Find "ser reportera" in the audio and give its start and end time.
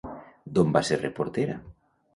0.91-1.61